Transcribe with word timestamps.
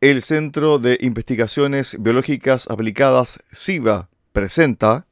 El 0.00 0.22
Centro 0.22 0.78
de 0.78 0.96
Investigaciones 1.00 1.96
Biológicas 1.98 2.68
Aplicadas, 2.70 3.40
SIVA, 3.50 4.08
presenta... 4.32 5.06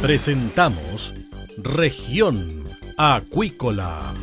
Presentamos 0.00 1.12
Región 1.58 2.64
Acuícola. 2.96 4.14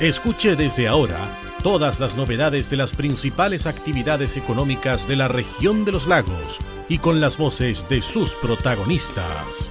Escuche 0.00 0.56
desde 0.56 0.88
ahora 0.88 1.38
todas 1.62 2.00
las 2.00 2.16
novedades 2.16 2.70
de 2.70 2.78
las 2.78 2.94
principales 2.94 3.66
actividades 3.66 4.38
económicas 4.38 5.06
de 5.06 5.16
la 5.16 5.28
región 5.28 5.84
de 5.84 5.92
los 5.92 6.06
lagos 6.08 6.58
y 6.88 6.96
con 6.96 7.20
las 7.20 7.36
voces 7.36 7.86
de 7.90 8.00
sus 8.00 8.34
protagonistas. 8.36 9.70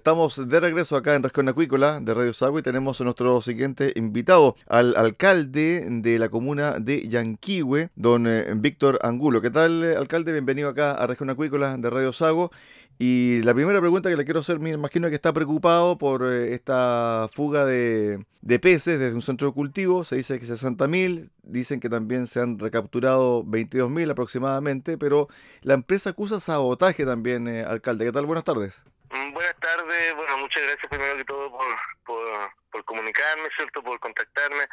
Estamos 0.00 0.48
de 0.48 0.60
regreso 0.60 0.96
acá 0.96 1.14
en 1.14 1.22
Región 1.22 1.50
Acuícola 1.50 2.00
de 2.00 2.14
Radio 2.14 2.32
Sagua 2.32 2.60
y 2.60 2.62
tenemos 2.62 2.98
a 2.98 3.04
nuestro 3.04 3.42
siguiente 3.42 3.92
invitado, 3.96 4.56
al 4.66 4.96
alcalde 4.96 5.86
de 5.90 6.18
la 6.18 6.30
comuna 6.30 6.78
de 6.80 7.06
Yanquihue, 7.06 7.90
don 7.96 8.26
eh, 8.26 8.46
Víctor 8.56 8.98
Angulo. 9.02 9.42
¿Qué 9.42 9.50
tal, 9.50 9.84
eh, 9.84 9.96
alcalde? 9.96 10.32
Bienvenido 10.32 10.70
acá 10.70 10.92
a 10.92 11.06
Región 11.06 11.28
Acuícola 11.28 11.76
de 11.76 11.90
Radio 11.90 12.14
Sago. 12.14 12.50
Y 12.98 13.42
la 13.42 13.52
primera 13.52 13.78
pregunta 13.78 14.08
que 14.08 14.16
le 14.16 14.24
quiero 14.24 14.40
hacer, 14.40 14.58
me 14.58 14.70
imagino 14.70 15.10
que 15.10 15.16
está 15.16 15.34
preocupado 15.34 15.98
por 15.98 16.24
eh, 16.24 16.54
esta 16.54 17.28
fuga 17.30 17.66
de, 17.66 18.24
peces 18.58 18.98
desde 19.00 19.14
un 19.14 19.20
centro 19.20 19.48
de 19.48 19.52
cultivo. 19.52 20.04
Se 20.04 20.16
dice 20.16 20.40
que 20.40 20.46
60.000, 20.46 21.28
dicen 21.42 21.78
que 21.78 21.90
también 21.90 22.26
se 22.26 22.40
han 22.40 22.58
recapturado 22.58 23.44
22.000 23.44 24.12
aproximadamente, 24.12 24.96
pero 24.96 25.28
la 25.60 25.74
empresa 25.74 26.08
acusa 26.08 26.40
sabotaje 26.40 27.04
también, 27.04 27.46
alcalde. 27.48 28.06
¿Qué 28.06 28.12
tal? 28.12 28.24
Buenas 28.24 28.44
tardes. 28.44 28.82
Mm, 29.10 29.32
buenas 29.32 29.56
tardes, 29.58 30.14
bueno, 30.14 30.38
muchas 30.38 30.62
gracias 30.62 30.88
primero 30.88 31.16
que 31.16 31.24
todo 31.24 31.50
por, 31.50 32.52
por, 32.70 32.84
comunicarme, 32.84 33.48
¿cierto? 33.56 33.82
Por 33.82 33.98
contactarme. 33.98 34.68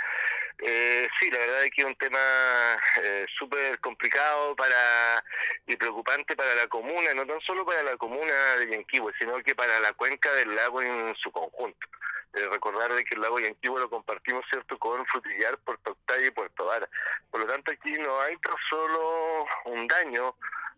Eh, 0.59 1.07
sí, 1.19 1.31
la 1.31 1.39
verdad 1.39 1.63
es 1.63 1.71
que 1.71 1.81
es 1.81 1.87
un 1.87 1.95
tema 1.95 2.19
eh, 3.01 3.25
súper 3.37 3.79
complicado 3.79 4.55
para 4.55 5.23
y 5.65 5.75
preocupante 5.75 6.35
para 6.35 6.53
la 6.53 6.67
comuna, 6.67 7.13
no 7.15 7.25
tan 7.25 7.41
solo 7.41 7.65
para 7.65 7.81
la 7.81 7.97
comuna 7.97 8.55
de 8.59 8.69
Yanquihue, 8.69 9.11
sino 9.17 9.41
que 9.43 9.55
para 9.55 9.79
la 9.79 9.93
cuenca 9.93 10.31
del 10.33 10.55
lago 10.55 10.83
en 10.83 11.15
su 11.15 11.31
conjunto. 11.31 11.87
Eh, 12.33 12.47
recordar 12.51 12.93
de 12.93 13.05
que 13.05 13.15
el 13.15 13.21
lago 13.21 13.39
Yanquihue 13.39 13.79
lo 13.79 13.89
compartimos, 13.89 14.45
¿cierto?, 14.49 14.77
con 14.77 15.03
Frutillar, 15.07 15.57
Puerto 15.59 15.91
Octavio 15.91 16.27
y 16.27 16.31
Puerto 16.31 16.65
Vara. 16.65 16.87
Por 17.31 17.41
lo 17.41 17.47
tanto, 17.47 17.71
aquí 17.71 17.91
no 17.93 18.21
hay 18.21 18.37
tan 18.37 18.55
solo 18.69 19.47
un 19.65 19.87
daño 19.87 20.35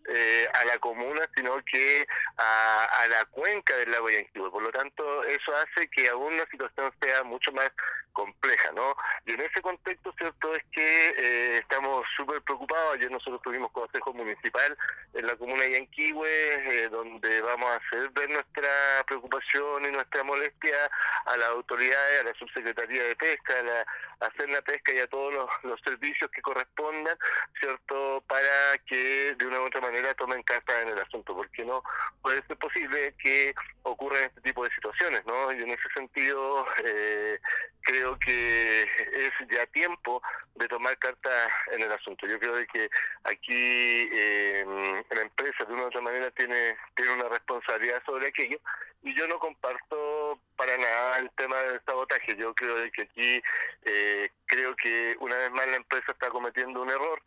eh, 0.08 0.48
a 0.54 0.66
la 0.66 0.80
comuna, 0.80 1.28
sino 1.36 1.64
que 1.66 2.08
a, 2.38 2.86
a, 2.86 3.08
la 3.08 3.26
cuenca 3.26 3.76
del 3.78 3.92
lago 3.92 4.10
Yanquihue. 4.10 4.50
Por 4.52 4.64
lo 4.64 4.72
tanto, 4.72 5.24
eso 5.26 5.56
hace 5.56 5.88
que 5.90 6.10
aún 6.10 6.38
la 6.38 6.46
situación 6.48 6.92
sea 7.00 7.24
mucho 7.24 7.52
más 7.52 7.72
compleja, 8.14 8.72
¿no? 8.74 8.96
Y 9.26 9.32
en 9.32 9.42
ese 9.42 9.62
contexto, 9.62 10.14
cierto, 10.18 10.56
es 10.56 10.64
que 10.72 11.10
eh, 11.18 11.58
estamos 11.60 12.06
súper 12.18 12.42
preocupados. 12.42 12.96
Ayer 12.96 13.10
nosotros 13.12 13.42
tuvimos 13.42 13.72
consejo 13.72 14.14
municipal 14.14 14.78
en 15.14 15.28
la 15.28 15.36
comuna 15.36 15.64
de 15.64 15.72
Yanquihue, 15.74 16.28
eh, 16.28 16.90
donde 16.90 17.42
vamos 17.42 17.70
a 17.70 17.76
hacer 17.76 18.10
ver 18.10 18.30
nuestra 18.30 19.04
preocupación 19.08 19.86
y 19.86 19.92
nuestra 19.92 20.24
molestia 20.24 20.90
a 21.26 21.38
las 21.38 21.50
autoridades, 21.50 22.22
a 22.22 22.24
la 22.24 22.34
subsecretaría 22.34 23.04
de 23.04 23.16
pesca, 23.16 23.60
a, 23.60 23.64
la, 23.64 23.86
hacer 24.20 24.50
la 24.50 24.62
pesca 24.62 24.94
y 24.94 25.00
a 25.00 25.08
todos 25.08 25.34
los, 25.64 25.80
servicios 25.82 26.30
que 26.32 26.42
correspondan, 26.42 27.18
¿cierto? 27.60 28.24
Para 28.28 28.78
que 28.86 29.36
de 29.38 29.46
una 29.46 29.62
u 29.62 29.66
otra 29.66 29.82
manera 29.82 30.14
tomen 30.16 30.44
carta 30.44 30.82
en 30.82 30.90
el 30.90 31.00
asunto, 31.00 31.36
porque 31.36 31.64
no 31.64 31.84
puede 32.22 32.42
ser 32.44 32.58
posible 32.58 33.16
que 33.22 33.54
ocurran 33.84 34.24
este 34.24 34.42
tipo 34.42 34.64
de 34.64 34.72
situaciones, 34.72 35.26
¿no? 35.26 35.52
Y 35.52 35.62
en 35.62 35.72
ese 35.72 35.90
sentido, 35.94 36.66
eh, 36.84 37.40
creo 37.82 38.20
que 38.20 38.84
es 38.84 39.32
ya 39.50 39.66
tiempo 39.68 40.22
de 40.56 40.68
tomar 40.68 40.98
carta 41.00 41.32
en 41.72 41.82
el 41.82 41.92
asunto. 41.92 42.28
Yo 42.28 42.40
creo 42.40 42.56
que 42.68 42.90
aquí 43.24 44.10
eh, 44.12 44.66
la 45.10 45.22
empresa 45.22 45.66
de 45.66 45.74
una 45.74 45.84
u 45.84 45.88
otra 45.88 46.02
manera 46.02 46.30
tiene, 46.32 46.78
tiene 46.96 47.14
una 47.14 47.30
responsabilidad 47.30 48.04
sobre 48.06 48.28
aquello 48.28 48.60
y 49.04 49.16
yo 49.16 49.28
no 49.28 49.40
comparto 49.40 50.40
para 50.56 50.78
nada 50.78 51.20
el 51.20 51.30
tema 51.32 51.58
del 51.58 51.82
sabotaje. 51.86 52.36
Yo 52.36 52.54
creo 52.54 52.76
que 52.92 53.04
aquí 53.04 53.42
eh, 53.86 54.30
creo 54.46 54.76
que 54.76 55.16
una 55.20 55.38
vez 55.38 55.52
más 55.52 55.68
la 55.68 55.78
empresa 55.78 56.12
está 56.12 56.30
cometiendo 56.30 56.82
un 56.82 56.90
error 56.90 57.22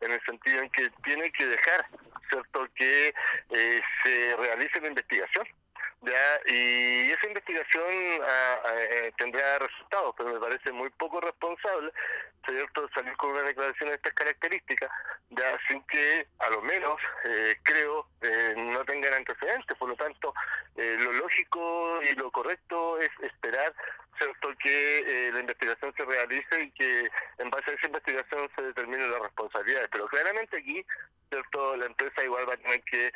en 0.00 0.12
el 0.12 0.20
sentido 0.24 0.62
en 0.62 0.70
que 0.70 0.90
tiene 1.02 1.30
que 1.32 1.46
dejar, 1.46 1.86
¿cierto?, 2.30 2.68
que 2.74 3.14
eh, 3.50 3.82
se 4.04 4.36
realice 4.36 4.80
la 4.80 4.88
investigación 4.88 5.46
¿ya? 6.02 6.40
y 6.46 7.10
esa 7.10 7.26
investigación 7.26 8.22
ah, 8.22 8.58
eh, 8.74 9.12
tendrá 9.16 9.58
resultados, 9.58 10.14
pero 10.16 10.32
me 10.32 10.40
parece 10.40 10.72
muy 10.72 10.90
poco 10.90 11.20
responsable 11.20 11.92
¿cierto? 12.46 12.88
salir 12.94 13.16
con 13.16 13.30
una 13.30 13.42
declaración 13.42 13.90
de 13.90 13.96
estas 13.96 14.14
características, 14.14 14.90
ya 15.30 15.58
sin 15.68 15.82
que 15.82 16.26
a 16.38 16.50
lo 16.50 16.62
menos 16.62 17.00
eh, 17.24 17.56
creo 17.62 18.06
eh, 18.22 18.54
no 18.56 18.84
tengan 18.84 19.14
antecedentes, 19.14 19.76
por 19.76 19.88
lo 19.88 19.96
tanto 19.96 20.32
eh, 20.76 20.96
lo 20.98 21.12
lógico 21.12 22.02
y 22.02 22.14
lo 22.14 22.30
correcto 22.30 22.98
es 22.98 23.10
esperar 23.22 23.74
cierto 24.18 24.54
que 24.58 25.30
la 25.32 25.40
investigación 25.40 25.94
se 25.96 26.04
realice 26.04 26.62
y 26.62 26.70
que 26.72 27.10
en 27.38 27.50
base 27.50 27.70
a 27.70 27.74
esa 27.74 27.86
investigación 27.86 28.50
se 28.54 28.62
determinen 28.62 29.10
las 29.10 29.22
responsabilidades, 29.22 29.88
pero 29.90 30.06
claramente 30.08 30.56
aquí 30.58 30.84
cierto 31.30 31.76
la 31.76 31.86
empresa 31.86 32.24
igual 32.24 32.48
va 32.48 32.54
a 32.54 32.56
tener 32.56 32.82
que 32.84 33.12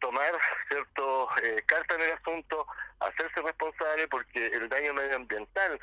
tomar 0.00 0.32
cierto 0.68 1.28
carta 1.66 1.94
en 1.96 2.02
el 2.02 2.12
asunto, 2.12 2.66
hacerse 3.00 3.40
responsable 3.42 4.08
porque 4.08 4.46
el 4.46 4.68
daño 4.68 4.94
medioambiental 4.94 5.80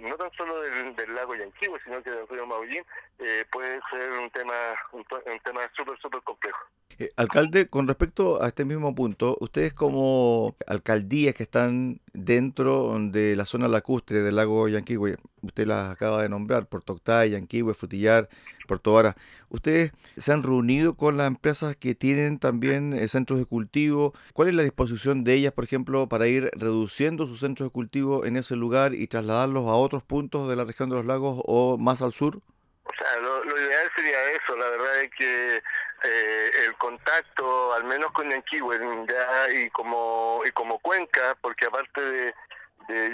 no 0.00 0.16
tan 0.16 0.30
solo 0.32 0.60
del, 0.60 0.94
del 0.96 1.14
lago 1.14 1.34
Yanquihue, 1.34 1.80
sino 1.84 2.02
que 2.02 2.10
del 2.10 2.28
río 2.28 2.46
Maullín, 2.46 2.84
eh, 3.18 3.44
puede 3.50 3.80
ser 3.90 4.10
un 4.12 4.30
tema 4.30 4.54
un, 4.92 5.04
tema 5.44 5.70
súper, 5.74 5.98
súper 5.98 6.20
complejo. 6.22 6.58
Eh, 6.98 7.10
alcalde, 7.16 7.68
con 7.68 7.88
respecto 7.88 8.42
a 8.42 8.48
este 8.48 8.64
mismo 8.64 8.94
punto, 8.94 9.36
ustedes 9.40 9.72
como 9.72 10.56
alcaldías 10.66 11.34
que 11.34 11.42
están 11.42 12.00
dentro 12.12 12.96
de 13.00 13.36
la 13.36 13.46
zona 13.46 13.68
lacustre 13.68 14.22
del 14.22 14.36
lago 14.36 14.68
Yanquihue, 14.68 15.16
usted 15.42 15.66
las 15.66 15.90
acaba 15.90 16.22
de 16.22 16.28
nombrar, 16.28 16.66
Puerto 16.66 16.94
Octay, 16.94 17.30
Yanquihue, 17.30 17.74
Frutillar, 17.74 18.28
Puerto 18.66 18.92
Vara, 18.92 19.16
¿ustedes 19.48 19.92
se 20.16 20.32
han 20.32 20.42
reunido 20.42 20.94
con 20.94 21.16
las 21.16 21.26
empresas 21.26 21.76
que 21.76 21.94
tienen 21.94 22.38
también 22.38 22.92
eh, 22.92 23.08
centros 23.08 23.38
de 23.38 23.46
cultivo? 23.46 24.14
¿Cuál 24.32 24.48
es 24.48 24.54
la 24.54 24.62
disposición 24.62 25.24
de 25.24 25.34
ellas, 25.34 25.52
por 25.52 25.64
ejemplo, 25.64 26.08
para 26.08 26.26
ir 26.26 26.50
reduciendo 26.54 27.26
sus 27.26 27.40
centros 27.40 27.68
de 27.68 27.72
cultivo 27.72 28.24
en 28.24 28.36
ese 28.36 28.56
lugar 28.56 28.94
y 28.94 29.06
trasladarlos 29.06 29.66
a 29.66 29.74
otros 29.74 30.02
puntos 30.02 30.48
de 30.48 30.56
la 30.56 30.64
región 30.64 30.90
de 30.90 30.96
los 30.96 31.04
lagos 31.04 31.42
o 31.44 31.78
más 31.78 32.02
al 32.02 32.12
sur? 32.12 32.40
O 32.84 32.92
sea, 32.96 33.20
lo, 33.20 33.42
ideal 33.44 33.90
sería 33.94 34.18
eso, 34.32 34.56
la 34.56 34.70
verdad 34.70 35.02
es 35.02 35.10
que 35.16 35.62
eh, 36.04 36.50
el 36.66 36.74
contacto, 36.76 37.72
al 37.74 37.84
menos 37.84 38.12
con 38.12 38.30
Yanquihue, 38.30 38.78
ya 39.08 39.50
y 39.50 39.70
como 39.70 40.42
y 40.44 40.50
como 40.52 40.78
Cuenca, 40.80 41.36
porque 41.40 41.66
aparte 41.66 42.00
de, 42.00 42.34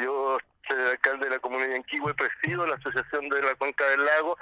yo 0.03 0.39
ser 0.67 0.79
alcalde 0.79 1.27
de 1.27 1.33
la 1.33 1.39
comunidad 1.39 1.69
de 1.69 1.75
Yanquihue, 1.75 2.15
presido 2.15 2.67
la 2.67 2.77
Asociación 2.77 3.29
de 3.29 3.43
la 3.43 3.55
Cuenca 3.57 3.89
del 3.89 4.05
Lago, 4.05 4.37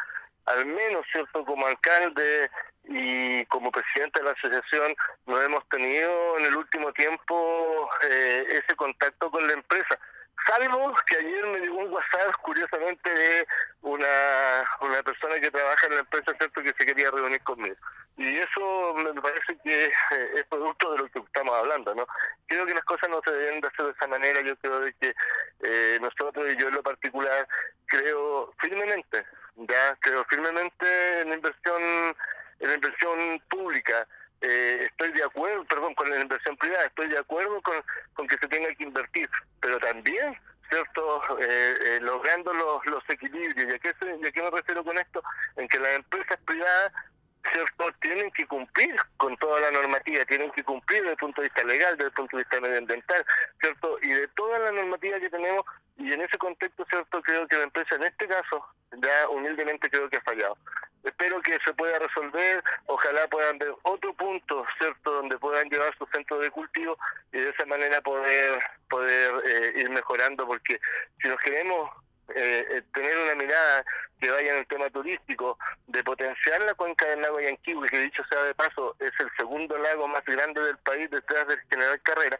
al 0.47 0.65
menos, 0.67 1.05
¿cierto?, 1.11 1.45
como 1.45 1.67
alcalde 1.67 2.51
y 2.85 3.45
como 3.47 3.73
presidente 3.73 4.21
de 4.21 4.27
la 4.27 4.31
asociación, 4.33 4.95
no 5.27 5.43
hemos 5.43 5.69
tenido 5.69 6.39
en 6.39 6.45
el 6.45 6.57
último 6.57 6.93
tiempo 6.93 7.91
eh, 8.09 8.45
ese 8.51 8.77
contacto 8.77 9.31
con 9.31 9.47
la 9.47 9.55
empresa. 9.55 9.99
Salvo 10.47 10.95
que 11.07 11.17
ayer 11.17 11.47
me 11.47 11.59
llegó 11.59 11.79
un 11.79 11.93
WhatsApp, 11.93 12.35
curiosamente, 12.43 13.11
de 13.11 13.47
una, 13.83 14.65
una 14.81 15.03
persona 15.03 15.41
que 15.41 15.51
trabaja 15.51 15.87
en 15.87 15.95
la 15.95 16.01
empresa, 16.01 16.33
¿cierto?, 16.39 16.63
que 16.63 16.73
se 16.75 16.87
quería 16.87 17.11
reunir 17.11 17.43
conmigo. 17.43 17.75
Y 18.17 18.39
eso 18.39 18.95
me 18.95 19.21
parece 19.21 19.59
que 19.63 19.87
eh, 19.87 20.31
es 20.37 20.47
producto 20.47 20.93
de 20.93 20.99
lo 20.99 21.09
que 21.09 21.19
estamos 21.19 21.55
hablando, 21.55 21.95
¿no? 21.95 22.07
Creo 22.47 22.65
que 22.65 22.75
las 22.75 22.85
cosas 22.85 23.11
no 23.11 23.21
se 23.25 23.33
deben 23.33 23.61
de 23.61 23.69
hacer 23.69 23.87
de 23.87 23.93
esa 23.93 24.07
manera. 24.07 24.41
Yo 24.41 24.57
creo 24.57 24.81
de 24.81 24.93
que 24.95 25.15
eh, 25.63 25.99
nosotros, 26.01 26.47
y 26.51 26.57
yo 26.57 26.69
en 26.69 26.75
lo 26.77 26.83
particular, 26.83 27.47
creo 27.87 28.55
firmemente, 28.59 29.27
ya, 29.57 29.97
creo 30.01 30.25
firmemente 30.25 31.21
en 31.21 31.29
la 31.29 31.35
inversión, 31.35 31.83
en 32.61 32.69
la 32.69 32.75
inversión 32.75 33.43
pública. 33.51 34.07
Eh, 34.41 34.87
estoy 34.91 35.13
de 35.13 35.25
acuerdo, 35.25 35.65
perdón, 35.65 35.95
con 35.95 36.11
la 36.11 36.21
inversión 36.21 36.57
privada, 36.57 36.85
estoy 36.85 37.09
de 37.09 37.19
acuerdo 37.19 37.61
con, 37.63 37.77
con 38.15 38.27
que 38.29 38.37
se 38.39 38.49
tenga 38.49 38.75
que 38.75 38.85
invertir, 38.85 39.29
pero 39.61 39.79
también, 39.79 40.37
¿cierto?, 40.69 41.39
eh, 41.41 41.75
eh, 41.81 41.99
logrando 42.03 42.53
los, 42.53 42.85
los 42.87 43.03
equilibrios. 43.09 43.69
¿Y 43.69 43.75
a, 43.75 43.79
qué 43.79 43.95
¿Y 44.23 44.27
a 44.27 44.33
qué 44.33 44.43
me 44.43 44.51
refiero 44.51 44.85
con 44.85 44.99
esto? 44.99 45.23
En 45.57 45.69
que 45.69 45.79
las 45.79 45.97
empresas 45.97 46.39
privadas 46.45 46.93
¿cierto? 47.53 47.93
Tienen 48.01 48.31
que 48.33 48.47
cumplir 48.47 48.97
con 49.17 49.37
toda 49.37 49.61
la 49.61 49.71
normativa, 49.71 50.25
tienen 50.25 50.51
que 50.53 50.65
cumplir 50.65 51.01
desde 51.01 51.13
el 51.13 51.19
punto 51.19 51.41
de 51.41 51.49
vista 51.49 51.65
legal, 51.65 51.97
desde 51.97 52.09
el 52.09 52.15
punto 52.15 52.37
de 52.37 52.43
vista 52.43 52.61
medioambiental, 52.61 53.27
¿cierto? 53.61 53.99
Y 54.03 54.09
de 54.09 54.29
toda 54.29 54.59
la 54.59 54.73
normativa 54.73 55.21
que 55.21 55.31
tenemos, 55.31 55.65
y 55.99 56.13
en 56.13 56.21
ese 56.21 56.39
contexto, 56.39 56.85
¿cierto? 56.91 57.23
Creo 57.23 57.47
que 57.49 57.57
la 57.57 57.65
empresa 57.65 57.95
en 57.95 58.05
este 58.05 58.27
caso, 58.27 58.65
ya 58.93 59.29
humildemente 59.29 59.91
creo 59.91 60.09
que 60.09 60.19
ha 60.19 60.23
fallado. 60.23 60.57
Espero 61.05 61.41
que 61.41 61.59
se 61.65 61.73
pueda 61.75 61.99
resolver, 62.01 62.63
ojalá 62.87 63.29
puedan 63.29 63.59
ver 63.59 63.73
otro 63.83 64.13
punto, 64.15 64.67
¿cierto? 64.79 65.13
Donde 65.13 65.39
puedan 65.39 65.69
llevar 65.69 65.97
su 65.97 66.07
centro 66.07 66.39
de 66.41 66.51
cultivo 66.51 66.99
y 67.33 67.39
de 67.39 67.51
esa 67.51 67.65
manera 67.65 68.01
poder, 68.01 68.61
poder 68.89 69.33
eh, 69.45 69.73
ir 69.77 69.91
mejorando, 69.91 70.47
porque 70.47 70.81
si 71.21 71.29
nos 71.29 71.41
queremos 71.41 71.91
eh, 72.35 72.67
eh, 72.71 72.83
tener 72.93 73.17
una 73.19 73.35
mirada 73.37 73.85
que 74.21 74.31
vaya 74.31 74.53
en 74.53 74.59
el 74.59 74.67
tema 74.67 74.91
turístico, 74.91 75.59
de 75.87 76.03
potenciar 76.03 76.61
la 76.63 76.75
cuenca 76.75 77.07
del 77.07 77.23
lago 77.23 77.41
Yanquihue, 77.41 77.89
que 77.89 78.01
dicho 78.01 78.25
sea 78.29 78.43
de 78.43 78.55
paso, 78.55 78.97
es 78.99 79.13
el 79.21 79.29
segundo 79.37 79.79
lago 79.79 80.09
más 80.09 80.25
grande 80.25 80.61
del 80.61 80.77
país 80.79 81.09
detrás 81.11 81.47
del 81.47 81.61
General 81.71 82.01
Carrera, 82.03 82.39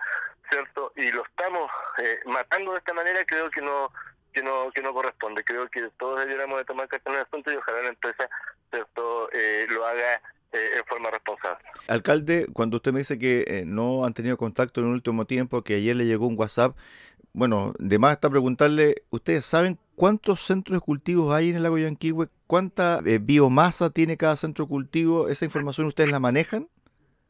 ¿cierto? 0.51 0.93
Y 0.97 1.13
lo 1.13 1.25
estamos 1.25 1.71
eh, 1.99 2.19
matando 2.25 2.73
de 2.73 2.79
esta 2.79 2.95
manera, 2.95 3.25
creo 3.25 3.51
que 3.51 3.61
no 3.61 3.93
que 4.33 4.43
no 4.43 4.71
que 4.73 4.83
no 4.83 4.93
corresponde. 4.93 5.45
Creo 5.45 5.69
que 5.69 5.89
todos 5.99 6.19
deberíamos 6.21 6.59
de 6.59 6.65
tomar 6.65 6.89
cartas 6.89 7.13
en 7.13 7.21
el 7.21 7.27
asunto 7.27 7.53
y 7.53 7.57
ojalá 7.57 7.83
la 7.83 7.89
empresa, 7.89 8.29
¿cierto?, 8.71 9.31
lo 9.69 9.87
haga 9.87 10.21
en 10.53 10.85
forma 10.85 11.11
responsable. 11.11 11.65
Alcalde, 11.89 12.47
cuando 12.53 12.77
usted 12.77 12.93
me 12.93 12.99
dice 12.99 13.19
que 13.19 13.63
no 13.67 14.05
han 14.05 14.13
tenido 14.13 14.37
contacto 14.37 14.81
en 14.81 14.89
el 14.89 14.93
último 14.93 15.25
tiempo, 15.25 15.63
que 15.63 15.77
ayer 15.77 15.97
le 15.97 16.05
llegó 16.05 16.27
un 16.27 16.39
WhatsApp, 16.39 16.77
bueno, 17.37 17.75
de 17.79 17.99
más 17.99 18.15
está 18.15 18.31
preguntarle, 18.31 18.95
¿ustedes 19.11 19.45
saben 19.45 19.79
cuántos 19.95 20.41
centros 20.41 20.81
de 20.81 20.81
cultivos 20.81 21.35
hay 21.35 21.51
en 21.51 21.57
el 21.57 21.65
lago 21.65 21.77
Yanquihue? 21.77 22.29
¿Cuánta 22.47 23.01
eh, 23.05 23.19
biomasa 23.21 23.91
tiene 23.91 24.17
cada 24.17 24.37
centro 24.37 24.65
de 24.65 24.71
cultivo? 24.71 25.29
¿Esa 25.29 25.45
información 25.45 25.87
ustedes 25.87 26.11
la 26.11 26.19
manejan? 26.19 26.67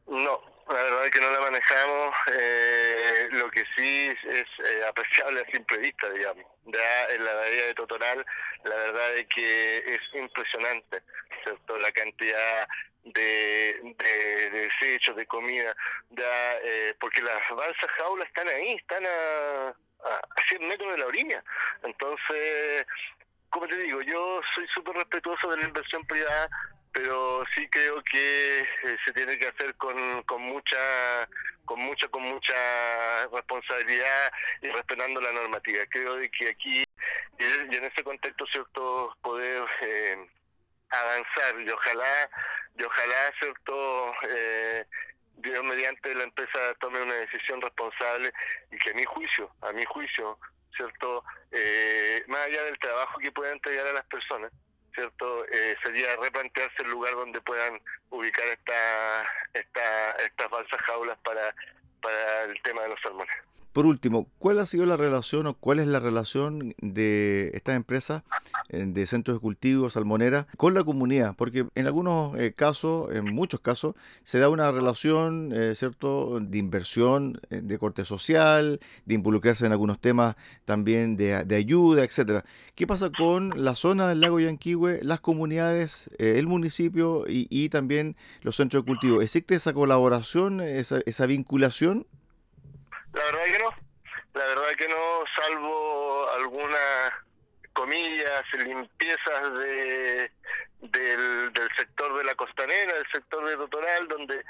No, 0.07 0.41
la 0.69 0.75
verdad 0.75 1.07
es 1.07 1.11
que 1.11 1.21
no 1.21 1.29
la 1.29 1.41
manejamos. 1.41 2.15
Eh, 2.33 3.29
lo 3.33 3.51
que 3.51 3.65
sí 3.77 4.15
es 4.31 4.47
eh, 4.71 4.85
apreciable 4.89 5.41
a 5.41 5.51
simple 5.51 5.79
vista, 5.79 6.09
digamos. 6.11 6.45
Ya 6.67 7.07
en 7.07 7.25
la 7.25 7.35
bahía 7.35 7.67
de 7.67 7.75
Totoral, 7.75 8.25
la 8.63 8.77
verdad 8.77 9.17
es 9.17 9.27
que 9.27 9.79
es 9.79 10.01
impresionante, 10.15 11.03
¿cierto? 11.43 11.81
La 11.81 11.91
cantidad 11.91 12.69
de, 13.03 13.95
de, 13.99 14.51
desechos, 14.51 15.17
de 15.17 15.27
comida, 15.27 15.75
ya, 16.11 16.59
porque 17.01 17.23
las 17.23 17.43
balsas 17.51 17.91
jaulas 17.91 18.29
están 18.29 18.49
ahí, 18.49 18.75
están 18.75 19.03
a 20.05 20.17
a, 20.17 20.49
100 20.49 20.69
metros 20.69 20.93
de 20.93 20.99
la 20.99 21.07
orilla. 21.07 21.45
Entonces, 21.83 22.87
como 23.51 23.67
te 23.67 23.77
digo, 23.79 24.03
yo 24.03 24.41
soy 24.55 24.67
súper 24.69 24.97
respetuoso 24.97 25.51
de 25.51 25.59
la 25.59 25.67
inversión 25.67 26.05
privada, 26.07 26.49
pero 26.93 27.45
sí 27.55 27.69
creo 27.69 28.03
que 28.03 28.61
eh, 28.61 28.97
se 29.05 29.13
tiene 29.13 29.39
que 29.39 29.49
hacer 29.49 29.75
con, 29.77 30.23
con 30.23 30.43
mucha 30.43 31.29
con 31.65 31.81
mucha 31.81 32.07
con 32.09 32.23
mucha 32.23 33.27
responsabilidad 33.27 34.33
y 34.63 34.69
respetando 34.69 35.21
la 35.21 35.33
normativa. 35.33 35.85
Creo 35.91 36.17
de 36.17 36.31
que 36.31 36.51
aquí 36.51 36.85
y 37.39 37.77
en 37.77 37.85
ese 37.85 38.03
contexto 38.03 38.47
cierto 38.47 39.17
poder 39.21 39.65
eh, 39.83 40.27
avanzar 40.91 41.61
y 41.61 41.69
ojalá 41.69 42.31
y 42.79 42.83
ojalá 42.83 43.33
cierto 43.39 44.13
eh, 44.29 44.85
Dios 45.37 45.65
mediante 45.65 46.15
la 46.15 46.25
empresa 46.25 46.75
tome 46.81 47.03
una 47.03 47.15
decisión 47.15 47.61
responsable 47.61 48.33
y 48.71 48.77
que 48.79 48.91
a 48.91 48.95
mi 48.95 49.05
juicio, 49.05 49.51
a 49.63 49.73
mi 49.73 49.85
juicio, 49.85 50.39
¿cierto? 50.75 51.25
Eh, 51.53 52.25
más 52.27 52.47
allá 52.47 52.63
del 52.65 52.79
trabajo 52.79 53.19
que 53.19 53.33
puedan 53.33 53.55
entregar 53.55 53.87
a 53.87 53.93
las 53.93 54.07
personas, 54.07 54.53
¿cierto? 54.95 55.45
Eh, 55.47 55.77
sería 55.83 56.17
replantearse 56.17 56.83
el 56.83 56.91
lugar 56.91 57.15
donde 57.15 57.41
puedan 57.41 57.81
ubicar 58.11 58.47
esta, 58.47 59.23
esta, 59.55 60.11
estas 60.13 60.49
falsas 60.49 60.81
jaulas 60.83 61.19
para, 61.19 61.55
para 62.01 62.45
el 62.45 62.61
tema 62.63 62.83
de 62.83 62.89
los 62.91 63.01
salmones. 63.01 63.35
Por 63.77 63.85
último, 63.85 64.27
¿cuál 64.39 64.59
ha 64.59 64.65
sido 64.65 64.87
la 64.87 64.97
relación 64.97 65.47
o 65.47 65.53
cuál 65.53 65.81
es 65.81 65.87
la 65.87 66.01
relación 66.01 66.75
de 66.81 67.51
estas 67.53 67.77
empresas 67.77 68.23
eh, 68.71 68.83
de 68.87 69.07
centros 69.07 69.37
de 69.37 69.41
cultivo, 69.43 69.91
salmonera, 69.91 70.47
con 70.57 70.73
la 70.73 70.83
comunidad? 70.83 71.35
Porque 71.37 71.67
en 71.75 71.87
algunos 71.87 72.41
eh, 72.41 72.55
casos, 72.55 73.13
en 73.13 73.27
muchos 73.35 73.61
casos, 73.61 73.95
se 74.25 74.39
da 74.39 74.49
una 74.49 74.73
relación, 74.73 75.53
eh, 75.53 75.75
¿cierto?, 75.75 76.41
de 76.41 76.57
inversión 76.57 77.39
de 77.51 77.79
corte 77.79 78.07
social, 78.07 78.81
de 79.05 79.15
involucrarse 79.15 79.67
en 79.67 79.73
algunos 79.73 80.01
temas 80.01 80.37
también 80.65 81.19
de, 81.19 81.35
ayuda, 81.35 82.03
etcétera. 82.03 82.47
¿Qué 82.75 82.87
pasa 82.87 83.11
con 83.11 83.63
la 83.63 83.75
zona 83.75 84.09
del 84.09 84.23
lago 84.23 84.41
Yanquihue, 84.41 85.01
las 85.03 85.21
comunidades, 85.21 86.09
el 86.19 86.47
municipio 86.47 87.27
y, 87.29 87.69
también 87.69 88.17
los 88.41 88.57
centros 88.57 88.85
de 88.85 88.87
cultivo? 88.87 89.21
¿Existe 89.21 89.55
esa 89.55 89.75
colaboración, 89.75 90.63
esa, 90.63 91.01
esa 91.05 91.27
vinculación? 91.27 92.07
La 93.17 93.25
verdad 93.25 93.45
que 93.45 93.59
no, 93.59 93.71
la 94.35 94.45
verdad 94.45 94.77
que 94.77 94.89
no, 94.89 95.25
salvo 95.35 96.31
algunas 96.33 97.13
comillas, 97.73 98.45
limpiezas 98.53 99.59
de, 99.59 100.31
del, 100.83 101.53
sector 101.79 102.19
de 102.19 102.25
la 102.25 102.35
costanera, 102.35 102.93
del 102.93 103.07
sector 103.11 103.49
de 103.49 103.57
Totoral, 103.57 104.07
donde 104.09 104.45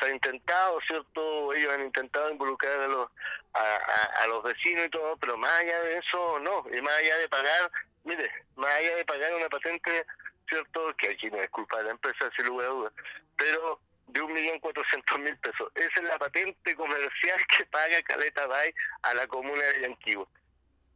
se 0.00 0.06
ha 0.06 0.10
intentado, 0.10 0.80
¿cierto? 0.88 1.52
Ellos 1.54 1.72
han 1.72 1.82
intentado 1.82 2.28
involucrar 2.32 2.80
a 2.80 2.88
los, 2.88 3.08
a, 3.54 4.22
a, 4.22 4.26
los 4.26 4.42
vecinos 4.42 4.86
y 4.86 4.90
todo, 4.90 5.16
pero 5.18 5.36
más 5.36 5.52
allá 5.52 5.80
de 5.84 5.98
eso, 5.98 6.40
no. 6.40 6.64
Y 6.76 6.82
más 6.82 6.94
allá 6.94 7.18
de 7.18 7.28
pagar, 7.28 7.70
mire, 8.02 8.28
más 8.56 8.70
allá 8.72 8.96
de 8.96 9.04
pagar 9.04 9.32
una 9.32 9.48
patente, 9.48 10.04
¿cierto? 10.48 10.92
Que 10.98 11.10
aquí 11.10 11.30
no 11.30 11.36
es 11.36 11.50
culpa 11.50 11.78
de 11.78 11.84
la 11.84 11.90
empresa, 11.92 12.28
sin 12.34 12.46
lugar 12.46 12.66
a 12.66 12.70
dudas, 12.70 12.92
pero 13.36 13.80
de 14.08 14.20
un 14.20 14.32
millón 14.32 14.58
cuatrocientos 14.60 15.18
mil 15.20 15.36
pesos. 15.38 15.70
Esa 15.74 16.00
es 16.00 16.02
la 16.02 16.18
patente 16.18 16.74
comercial 16.74 17.40
que 17.56 17.64
paga 17.66 18.02
Caleta 18.02 18.46
Bay 18.46 18.72
a 19.02 19.14
la 19.14 19.26
comuna 19.26 19.62
de 19.62 19.82
Yanquihue. 19.82 20.26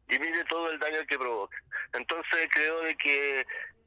Y 0.08 0.18
mire 0.18 0.44
todo 0.44 0.70
el 0.70 0.78
daño 0.78 1.06
que 1.06 1.18
provoca. 1.18 1.56
Entonces 1.92 2.48
creo 2.52 2.80
de 2.82 2.96
que 2.96 3.46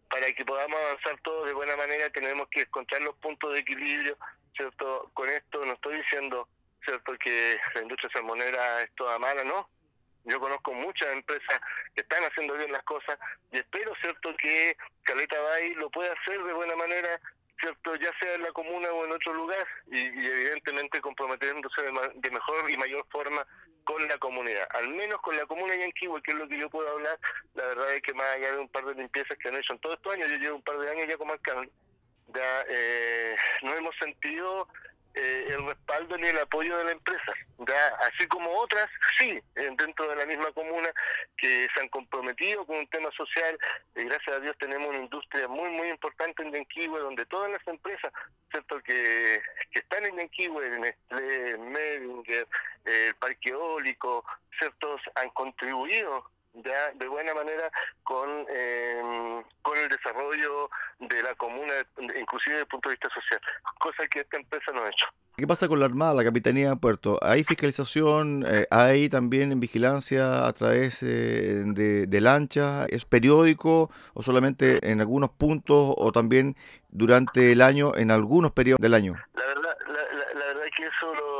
para 0.10 0.32
que 0.34 0.46
podamos 0.46 0.80
avanzar 0.80 1.20
todos 1.22 1.48
de 1.48 1.54
buena 1.54 1.76
manera 1.76 2.10
tenemos 2.12 2.48
que 2.50 2.62
encontrar 2.62 3.02
los 3.02 3.16
puntos 3.18 3.54
de 3.54 3.60
equilibrio, 3.60 4.18
¿cierto? 4.56 5.10
Con 5.14 5.30
esto 5.30 5.66
no 5.66 5.74
estoy 5.74 5.98
diciendo, 5.98 6.48
¿cierto? 6.84 7.18
Que 7.18 7.60
la 7.74 7.82
industria 7.82 8.10
salmonera 8.14 8.84
es 8.84 8.96
toda 8.96 9.20
mala, 9.20 9.44
¿no? 9.44 9.70
Yo 10.24 10.40
conozco 10.40 10.74
muchas 10.74 11.14
empresas 11.14 11.62
que 11.94 12.02
están 12.02 12.24
haciendo 12.24 12.56
bien 12.56 12.72
las 12.72 12.84
cosas 12.84 13.20
y 13.52 13.58
espero, 13.58 13.94
¿cierto? 14.02 14.36
Que 14.38 14.76
Caleta 15.04 15.40
Bay 15.40 15.74
lo 15.76 15.90
pueda 15.92 16.14
hacer 16.14 16.42
de 16.44 16.54
buena 16.54 16.76
manera 16.76 17.20
¿cierto? 17.60 17.96
Ya 17.96 18.12
sea 18.20 18.36
en 18.36 18.44
la 18.44 18.52
comuna 18.52 18.92
o 18.92 19.06
en 19.06 19.12
otro 19.12 19.34
lugar, 19.34 19.66
y, 19.92 19.98
evidentemente 19.98 21.02
comprometiéndose 21.02 21.82
de, 21.82 22.32
mejor 22.32 22.70
y 22.70 22.78
mayor 22.78 23.06
forma 23.10 23.46
con 23.84 24.08
la 24.08 24.18
comunidad, 24.18 24.68
al 24.72 24.90
menos 24.90 25.22
con 25.22 25.38
la 25.38 25.46
comuna 25.46 25.74
de 25.74 25.94
que 25.94 26.32
es 26.32 26.38
lo 26.38 26.48
que 26.48 26.58
yo 26.58 26.70
puedo 26.70 26.90
hablar, 26.90 27.20
la 27.54 27.66
verdad 27.66 27.94
es 27.94 28.02
que 28.02 28.14
más 28.14 28.26
allá 28.28 28.54
de 28.54 28.60
un 28.60 28.70
par 28.70 28.84
de 28.86 28.96
limpiezas 28.96 29.38
que 29.38 29.48
han 29.48 29.56
hecho 29.56 29.74
en 29.74 29.80
todos 29.80 29.98
estos 29.98 30.14
años, 30.14 30.30
yo 30.30 30.38
llevo 30.38 30.56
un 30.56 30.64
par 30.64 30.80
de 30.80 30.90
años 30.90 31.08
ya 31.08 31.18
como 31.18 31.34
alcalde, 31.34 31.70
ya 32.34 32.66
eh, 32.68 33.36
no 33.62 33.74
hemos 33.76 33.96
sentido 33.98 34.68
eh, 35.16 35.48
el 35.50 35.66
respaldo 35.66 36.18
ni 36.18 36.28
el 36.28 36.40
apoyo 36.40 36.78
de 36.78 36.84
la 36.86 36.92
empresa. 36.92 37.34
Así 38.02 38.28
como 38.28 38.52
otras, 38.60 38.90
sí, 39.18 39.40
dentro 39.56 40.10
de 40.10 40.16
la 40.16 40.26
misma 40.26 40.52
comuna 40.52 40.90
que 41.38 41.68
se 41.74 41.80
han 41.80 41.90
comprometido 41.90 42.66
con 42.66 42.78
un 42.78 42.88
tema 42.88 43.10
social. 43.12 43.58
y 43.96 44.04
gracias 44.04 44.36
a 44.36 44.40
Dios 44.40 44.58
tenemos 44.60 44.90
una 44.90 45.00
industria 45.00 45.48
muy, 45.48 45.70
muy 45.70 45.90
importante 45.90 46.44
en 46.44 46.52
Yanquihue, 46.52 47.00
donde 47.00 47.26
todas 47.26 47.52
las 47.52 47.66
empresas 47.68 48.12
cierto 48.52 48.82
que, 48.82 49.42
que 49.72 49.80
están 49.80 50.06
en 50.06 50.18
Yanquihue, 50.18 50.70
Nestlé, 50.80 51.58
Medinger, 51.58 52.48
el 52.86 53.16
Parque 53.16 53.50
Eólico, 53.50 54.26
ciertos 54.58 55.02
han 55.16 55.30
contribuido 55.30 56.30
ya 56.64 56.92
de 56.96 57.08
buena 57.08 57.34
manera 57.34 57.70
con, 58.04 58.30
em, 58.50 59.44
con 59.62 59.78
el 59.78 59.90
desarrollo 59.90 60.70
de 61.00 61.22
la 61.22 61.36
comuna, 61.36 61.74
inclusive 62.20 62.56
desde 62.56 62.62
el 62.62 62.68
punto 62.68 62.90
de 62.90 62.94
vista 62.94 63.10
social, 63.10 63.42
cosa 63.80 64.08
que 64.08 64.22
esta 64.22 64.38
empresa 64.38 64.72
no 64.74 64.84
ha 64.84 64.90
hecho. 64.90 65.08
¿Qué 65.38 65.46
pasa 65.46 65.68
con 65.68 65.80
la 65.80 65.86
Armada, 65.86 66.14
la 66.14 66.24
Capitanía 66.24 66.70
de 66.70 66.76
Puerto? 66.78 67.20
¿Hay 67.22 67.44
fiscalización? 67.44 68.46
Eh, 68.48 68.68
¿Hay 68.72 69.10
también 69.10 69.60
vigilancia 69.60 70.48
a 70.48 70.54
través 70.54 71.04
eh, 71.04 71.64
de, 71.66 72.08
de 72.08 72.22
lancha? 72.22 72.86
¿Es 72.86 73.04
periódico 73.04 73.92
o 74.14 74.24
solamente 74.24 74.80
en 74.90 75.02
algunos 75.02 75.32
puntos 75.32 75.94
o 75.98 76.12
también 76.14 76.56
durante 76.88 77.52
el 77.52 77.62
año 77.62 77.92
en 77.98 78.12
algunos 78.12 78.54
periodos 78.54 78.80
del 78.80 78.94
año? 78.94 79.16
La 79.34 79.46
verdad, 79.46 79.78
la, 79.88 80.34
la, 80.34 80.46
verdad 80.46 80.68
es 80.68 80.76
que 80.76 80.86
eso 80.86 81.14
lo, 81.14 81.35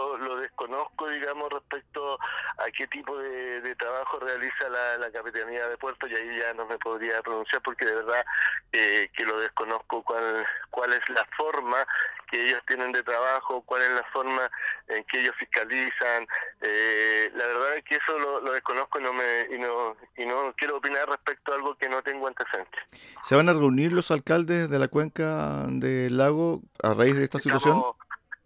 lo, 0.76 0.84
desconozco, 0.84 1.10
digamos, 1.10 1.50
respecto 1.52 2.20
a 2.58 2.72
qué 2.76 2.88
tipo 2.88 3.18
de, 3.18 3.76
trabajo 3.76 4.20
realiza 4.20 4.70
la, 4.70 4.98
la, 4.98 5.12
Capitanía 5.12 5.68
de 5.68 5.78
Puerto 5.78 6.08
y 6.08 6.16
ahí 6.16 6.40
ya 6.40 6.54
no 6.54 6.66
me 6.66 6.78
podría 6.78 7.22
pronunciar 7.22 7.62
porque 7.62 7.86
de 7.86 7.96
verdad 7.96 8.26
eh, 8.72 9.10
que 9.14 9.26
lo 9.26 9.40
desconozco 9.40 10.02
cuál, 10.04 10.46
cuál 10.70 10.94
es 10.94 11.02
la 11.10 11.26
forma 11.38 11.86
que 12.30 12.42
ellos 12.42 12.62
tienen 12.68 12.92
de 12.92 13.04
trabajo, 13.04 13.62
cuál 13.66 13.82
es 13.82 13.92
la 13.92 14.04
forma 14.12 14.50
en 14.88 15.04
que 15.06 15.22
ellos 15.22 15.36
fiscalizan. 15.38 16.28
Eh, 16.62 17.32
la 17.36 17.48
verdad 17.48 17.78
es 17.78 17.84
que 17.84 17.96
eso 17.96 18.18
lo, 18.18 18.52
desconozco 18.52 19.00
y 19.00 19.04
no, 19.04 19.14
me, 19.14 19.42
y, 19.52 19.60
no, 19.60 19.96
y 20.18 20.26
no 20.26 20.54
quiero 20.58 20.78
opinar 20.78 21.08
respecto 21.10 21.52
a 21.52 21.56
algo 21.56 21.76
que 21.76 21.90
no 21.90 22.02
tengo 22.02 22.28
antecedentes. 22.28 22.82
¿Se 23.24 23.36
van 23.36 23.50
a 23.50 23.54
reunir 23.54 23.92
los 23.92 24.12
alcaldes 24.12 24.70
de 24.70 24.80
la 24.80 24.88
cuenca 24.88 25.66
del 25.68 26.18
lago 26.18 26.62
a 26.82 26.94
raíz 26.94 27.18
de 27.18 27.24
esta 27.24 27.40
situación? 27.40 27.84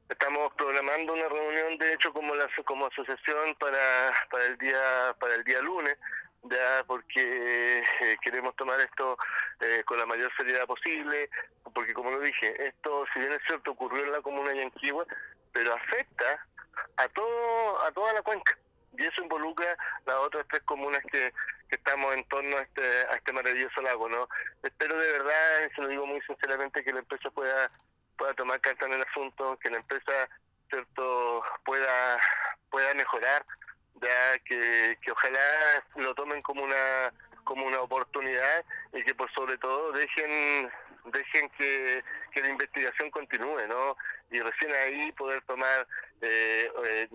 Estamos 0.09 0.51
programando 0.55 1.13
una 1.13 1.29
reunión, 1.29 1.77
de 1.77 1.93
hecho, 1.93 2.11
como 2.11 2.33
la 2.33 2.49
como 2.65 2.87
asociación 2.87 3.53
para, 3.59 4.11
para 4.31 4.45
el 4.45 4.57
día 4.57 5.15
para 5.19 5.35
el 5.35 5.43
día 5.43 5.61
lunes, 5.61 5.97
ya 6.43 6.83
porque 6.87 7.83
eh, 8.01 8.17
queremos 8.21 8.55
tomar 8.55 8.79
esto 8.79 9.17
eh, 9.59 9.83
con 9.85 9.99
la 9.99 10.07
mayor 10.07 10.31
seriedad 10.35 10.65
posible, 10.65 11.29
porque 11.75 11.93
como 11.93 12.09
lo 12.09 12.19
dije, 12.21 12.67
esto, 12.67 13.05
si 13.13 13.19
bien 13.19 13.33
es 13.33 13.41
cierto, 13.45 13.71
ocurrió 13.71 14.03
en 14.03 14.11
la 14.11 14.21
comuna 14.21 14.49
de 14.49 14.57
Yanquihue, 14.57 15.05
pero 15.53 15.75
afecta 15.75 16.43
a 16.97 17.07
todo 17.09 17.85
a 17.85 17.91
toda 17.91 18.13
la 18.13 18.23
cuenca 18.23 18.57
y 18.97 19.05
eso 19.05 19.21
involucra 19.21 19.77
las 20.05 20.15
otras 20.15 20.45
tres 20.49 20.63
comunas 20.63 21.01
que, 21.11 21.31
que 21.69 21.75
estamos 21.75 22.15
en 22.15 22.27
torno 22.29 22.57
a 22.57 22.61
este 22.61 22.81
a 22.81 23.15
este 23.15 23.31
maravilloso 23.31 23.81
lago, 23.81 24.09
¿no? 24.09 24.27
Espero 24.63 24.97
de 24.97 25.11
verdad, 25.11 25.69
se 25.75 25.81
lo 25.81 25.87
digo 25.87 26.07
muy 26.07 26.21
sinceramente, 26.21 26.83
que 26.83 26.93
la 26.93 26.99
empresa 26.99 27.29
pueda 27.29 27.71
pueda 28.19 28.33
tomar 28.33 28.61
carta 28.61 28.85
en 28.85 28.93
el 28.93 29.01
asunto, 29.01 29.57
que 29.57 29.71
la 29.71 29.77
empresa 29.77 30.29
cierto 30.69 31.41
pueda 31.63 32.19
pueda 32.69 32.93
mejorar, 32.93 33.43
ya 33.95 34.37
que, 34.39 34.97
que 35.01 35.11
ojalá 35.11 35.83
lo 35.95 36.13
tomen 36.13 36.41
como 36.43 36.63
una 36.63 37.11
como 37.45 37.65
una 37.65 37.79
oportunidad 37.79 38.63
y 38.93 39.03
que 39.03 39.15
por 39.15 39.31
sobre 39.33 39.57
todo 39.57 39.91
dejen 39.93 40.69
dejen 41.05 41.49
que, 41.57 42.03
que 42.31 42.41
la 42.41 42.49
investigación 42.49 43.09
continúe, 43.09 43.65
¿no? 43.67 43.95
Y 44.29 44.39
recién 44.39 44.71
ahí 44.73 45.11
poder 45.13 45.41
tomar 45.43 45.87
eh, 46.21 46.69
eh, 46.85 47.09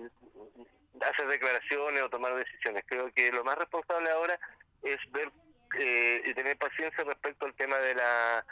hacer 1.01 1.29
declaraciones 1.29 2.03
o 2.03 2.11
tomar 2.11 2.35
decisiones. 2.35 2.85
Creo 2.89 3.13
que 3.13 3.31
lo 3.31 3.45
más 3.45 3.59
responsable 3.59 4.11
ahora 4.11 4.39
es 4.83 4.99
ver 5.13 5.31
eh, 5.79 6.23
y 6.25 6.35
tener 6.35 6.57
paciencia 6.57 7.05
respecto 7.05 7.47
al 7.47 7.55
tema 7.55 7.77
de 7.79 7.95
la 7.95 8.45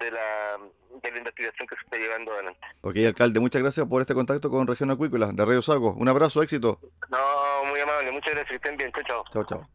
de 0.00 0.10
la, 0.10 0.58
de 1.02 1.10
la 1.10 1.18
investigación 1.18 1.68
que 1.68 1.76
se 1.76 1.82
está 1.82 1.96
llevando 1.96 2.32
adelante. 2.32 2.60
Ok, 2.80 2.96
alcalde, 3.06 3.40
muchas 3.40 3.62
gracias 3.62 3.86
por 3.86 4.00
este 4.00 4.14
contacto 4.14 4.50
con 4.50 4.66
Región 4.66 4.90
Acuícola 4.90 5.30
de 5.32 5.44
Radio 5.44 5.62
Sago. 5.62 5.92
Un 5.92 6.08
abrazo, 6.08 6.42
éxito. 6.42 6.80
No, 7.10 7.64
muy 7.66 7.80
amable, 7.80 8.10
muchas 8.10 8.34
gracias, 8.34 8.48
que 8.48 8.56
estén 8.56 8.76
bien. 8.76 8.90
Chao, 8.92 9.04
chao. 9.04 9.24
Chao, 9.32 9.44
chao. 9.44 9.68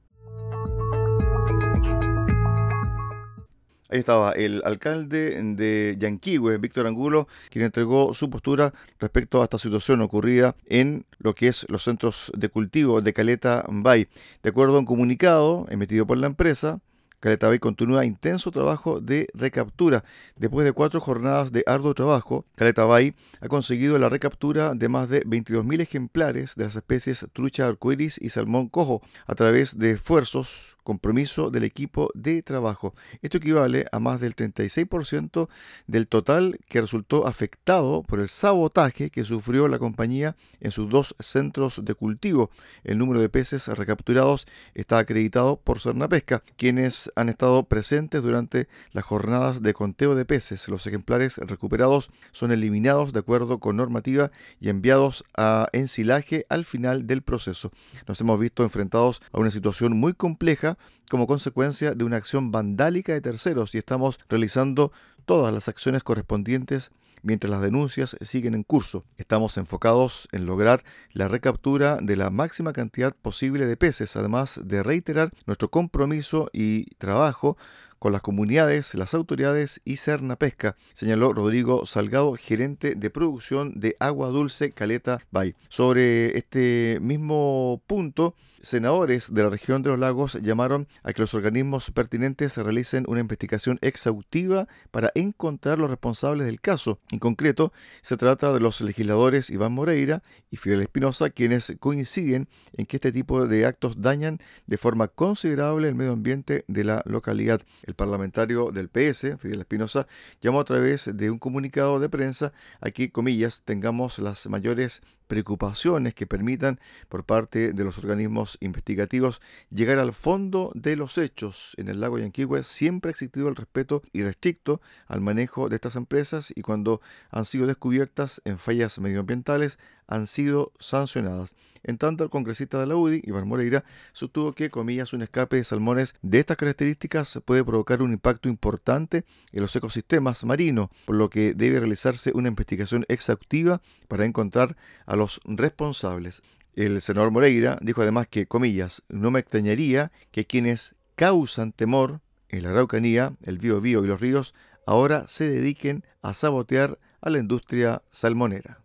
Ahí 3.87 3.99
estaba 3.99 4.31
el 4.31 4.63
alcalde 4.65 5.39
de 5.41 5.95
Yanquihue, 5.99 6.57
Víctor 6.57 6.87
Angulo, 6.87 7.27
quien 7.51 7.65
entregó 7.65 8.15
su 8.15 8.31
postura 8.31 8.73
respecto 8.99 9.41
a 9.41 9.43
esta 9.43 9.59
situación 9.59 10.01
ocurrida 10.01 10.55
en 10.65 11.05
lo 11.19 11.35
que 11.35 11.49
es 11.49 11.67
los 11.69 11.83
centros 11.83 12.31
de 12.35 12.49
cultivo 12.49 13.01
de 13.01 13.13
Caleta 13.13 13.63
Bay. 13.69 14.07
De 14.41 14.49
acuerdo 14.49 14.77
a 14.77 14.79
un 14.79 14.85
comunicado 14.85 15.67
emitido 15.69 16.07
por 16.07 16.17
la 16.17 16.25
empresa, 16.25 16.79
Caleta 17.25 17.47
Bay 17.47 17.57
continúa 17.57 18.05
intenso 18.05 18.51
trabajo 18.51 19.01
de 19.01 19.27
recaptura. 19.33 20.03
Después 20.35 20.63
de 20.63 20.73
cuatro 20.73 21.01
jornadas 21.01 21.51
de 21.51 21.63
arduo 21.65 21.95
trabajo, 21.95 22.45
Caleta 22.53 22.85
Bay 22.85 23.15
ha 23.41 23.47
conseguido 23.47 23.97
la 23.97 24.09
recaptura 24.09 24.75
de 24.75 24.89
más 24.89 25.09
de 25.09 25.23
22.000 25.23 25.81
ejemplares 25.81 26.53
de 26.53 26.65
las 26.65 26.75
especies 26.75 27.25
trucha 27.33 27.65
arcoíris 27.65 28.19
y 28.21 28.29
salmón 28.29 28.69
cojo 28.69 29.01
a 29.25 29.33
través 29.33 29.79
de 29.79 29.93
esfuerzos 29.93 30.74
compromiso 30.85 31.49
del 31.49 31.65
equipo 31.65 32.09
de 32.13 32.43
trabajo. 32.43 32.93
Esto 33.21 33.37
equivale 33.37 33.87
a 33.91 33.99
más 33.99 34.21
del 34.21 34.35
36% 34.35 35.49
del 35.87 36.07
total 36.07 36.59
que 36.69 36.79
resultó 36.79 37.27
afectado 37.27 38.03
por 38.03 38.19
el 38.19 38.29
sabotaje 38.29 39.09
que 39.09 39.25
sufrió 39.25 39.67
la 39.67 39.79
compañía 39.79 40.35
en 40.61 40.71
sus 40.71 40.89
dos 40.89 41.15
centros 41.19 41.81
de 41.83 41.95
cultivo. 41.95 42.51
El 42.83 42.99
número 42.99 43.19
de 43.19 43.29
peces 43.29 43.67
recapturados 43.67 44.47
está 44.75 44.99
acreditado 44.99 45.57
por 45.57 45.81
Cernapesca, 45.81 46.43
quienes 46.55 47.11
han 47.15 47.29
estado 47.29 47.63
presentes 47.63 48.21
durante 48.21 48.67
las 48.91 49.03
jornadas 49.03 49.63
de 49.63 49.73
conteo 49.73 50.13
de 50.13 50.25
peces. 50.25 50.69
Los 50.69 50.85
ejemplares 50.85 51.37
recuperados 51.37 52.11
son 52.31 52.51
eliminados 52.51 53.11
de 53.11 53.19
acuerdo 53.19 53.59
con 53.59 53.75
normativa 53.75 54.29
y 54.59 54.69
enviados 54.69 55.25
a 55.35 55.67
ensilaje 55.73 56.45
al 56.49 56.63
final 56.63 57.07
del 57.07 57.23
proceso. 57.23 57.71
Nos 58.07 58.21
hemos 58.21 58.39
visto 58.39 58.63
enfrentados 58.63 59.21
a 59.31 59.39
una 59.39 59.49
situación 59.49 59.97
muy 59.97 60.13
compleja 60.13 60.74
como 61.09 61.27
consecuencia 61.27 61.93
de 61.93 62.03
una 62.03 62.17
acción 62.17 62.51
vandálica 62.51 63.13
de 63.13 63.21
terceros 63.21 63.73
y 63.75 63.77
estamos 63.77 64.19
realizando 64.29 64.91
todas 65.25 65.53
las 65.53 65.67
acciones 65.67 66.03
correspondientes 66.03 66.91
mientras 67.25 67.49
las 67.49 67.61
denuncias 67.61 68.15
siguen 68.21 68.53
en 68.53 68.63
curso. 68.63 69.03
Estamos 69.17 69.57
enfocados 69.57 70.27
en 70.31 70.45
lograr 70.45 70.83
la 71.11 71.27
recaptura 71.27 71.97
de 72.01 72.15
la 72.15 72.29
máxima 72.29 72.71
cantidad 72.71 73.15
posible 73.15 73.65
de 73.65 73.77
peces, 73.77 74.15
además 74.15 74.61
de 74.63 74.83
reiterar 74.83 75.31
nuestro 75.47 75.69
compromiso 75.69 76.49
y 76.53 76.85
trabajo 76.95 77.57
con 77.97 78.11
las 78.11 78.21
comunidades, 78.21 78.93
las 78.93 79.15
autoridades 79.15 79.81
y 79.83 79.97
Cerna 79.97 80.35
Pesca, 80.35 80.75
señaló 80.93 81.33
Rodrigo 81.33 81.87
Salgado, 81.87 82.35
gerente 82.35 82.93
de 82.93 83.09
producción 83.09 83.79
de 83.79 83.97
agua 83.99 84.29
dulce 84.29 84.71
Caleta 84.71 85.19
Bay. 85.31 85.55
Sobre 85.69 86.37
este 86.37 86.99
mismo 87.01 87.81
punto, 87.87 88.35
senadores 88.65 89.31
de 89.31 89.43
la 89.43 89.49
región 89.49 89.83
de 89.83 89.91
los 89.91 89.99
lagos 89.99 90.33
llamaron 90.41 90.87
a 91.03 91.13
que 91.13 91.21
los 91.21 91.35
organismos 91.35 91.91
pertinentes 91.91 92.57
realicen 92.57 93.05
una 93.07 93.19
investigación 93.19 93.77
exhaustiva 93.81 94.67
para 94.89 95.11
encontrar 95.13 95.77
los 95.77 95.89
responsables 95.89 96.47
del 96.47 96.59
caso. 96.59 96.99
En 97.11 97.19
concreto, 97.19 97.71
se 98.01 98.17
trata 98.17 98.51
de 98.51 98.59
los 98.59 98.81
legisladores 98.81 99.51
Iván 99.51 99.73
Moreira 99.73 100.23
y 100.49 100.57
Fidel 100.57 100.81
Espinosa, 100.81 101.29
quienes 101.29 101.73
coinciden 101.79 102.49
en 102.73 102.87
que 102.87 102.97
este 102.97 103.11
tipo 103.11 103.45
de 103.45 103.65
actos 103.67 104.01
dañan 104.01 104.39
de 104.65 104.77
forma 104.77 105.09
considerable 105.09 105.87
el 105.87 105.95
medio 105.95 106.13
ambiente 106.13 106.65
de 106.67 106.83
la 106.83 107.03
localidad. 107.05 107.61
El 107.83 107.93
parlamentario 107.93 108.71
del 108.71 108.89
PS, 108.89 109.37
Fidel 109.37 109.59
Espinosa, 109.59 110.07
llamó 110.41 110.59
a 110.59 110.65
través 110.65 111.15
de 111.15 111.29
un 111.29 111.37
comunicado 111.37 111.99
de 111.99 112.09
prensa 112.09 112.51
a 112.81 112.89
que, 112.89 113.11
comillas, 113.11 113.61
tengamos 113.63 114.17
las 114.17 114.47
mayores 114.47 115.03
preocupaciones 115.27 116.13
que 116.13 116.27
permitan 116.27 116.79
por 117.09 117.23
parte 117.23 117.73
de 117.73 117.83
los 117.83 117.97
organismos 117.97 118.57
investigativos 118.61 119.41
llegar 119.69 119.99
al 119.99 120.13
fondo 120.13 120.71
de 120.75 120.95
los 120.95 121.17
hechos. 121.17 121.73
En 121.77 121.87
el 121.87 121.99
lago 121.99 122.19
Yanquihue 122.19 122.63
siempre 122.63 123.09
ha 123.09 123.11
existido 123.11 123.47
el 123.49 123.55
respeto 123.55 124.01
irrestricto 124.13 124.81
al 125.07 125.21
manejo 125.21 125.69
de 125.69 125.75
estas 125.75 125.95
empresas 125.95 126.53
y 126.55 126.61
cuando 126.61 127.01
han 127.29 127.45
sido 127.45 127.67
descubiertas 127.67 128.41
en 128.45 128.59
fallas 128.59 128.99
medioambientales 128.99 129.79
han 130.07 130.27
sido 130.27 130.71
sancionadas. 130.79 131.55
En 131.83 131.97
tanto, 131.97 132.23
el 132.23 132.31
congresista 132.31 132.79
de 132.79 132.87
la 132.87 132.95
UDI, 132.95 133.21
Iván 133.25 133.47
Moreira, 133.47 133.83
sostuvo 134.11 134.53
que, 134.53 134.71
comillas, 134.71 135.13
un 135.13 135.21
escape 135.21 135.57
de 135.57 135.63
salmones 135.63 136.15
de 136.23 136.39
estas 136.39 136.57
características 136.57 137.39
puede 137.45 137.63
provocar 137.63 138.01
un 138.01 138.11
impacto 138.11 138.49
importante 138.49 139.23
en 139.51 139.61
los 139.61 139.75
ecosistemas 139.75 140.43
marinos, 140.45 140.89
por 141.05 141.15
lo 141.15 141.29
que 141.29 141.53
debe 141.53 141.79
realizarse 141.79 142.31
una 142.33 142.49
investigación 142.49 143.05
exhaustiva 143.07 143.81
para 144.07 144.25
encontrar 144.25 144.75
a 145.05 145.15
los 145.15 145.41
responsables. 145.45 146.41
El 146.73 147.01
senador 147.01 147.31
Moreira 147.31 147.77
dijo 147.81 148.01
además 148.01 148.27
que, 148.27 148.47
comillas, 148.47 149.03
no 149.07 149.31
me 149.31 149.39
extrañaría 149.39 150.11
que 150.31 150.45
quienes 150.45 150.95
causan 151.15 151.71
temor 151.71 152.21
en 152.49 152.63
la 152.63 152.71
Araucanía, 152.71 153.35
el 153.43 153.59
Biobío 153.59 154.03
y 154.03 154.07
los 154.07 154.19
ríos 154.19 154.53
ahora 154.85 155.25
se 155.27 155.47
dediquen 155.47 156.03
a 156.21 156.33
sabotear 156.33 156.99
a 157.21 157.29
la 157.29 157.39
industria 157.39 158.03
salmonera. 158.11 158.84